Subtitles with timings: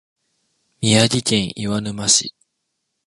[0.81, 2.33] 宮城県岩沼市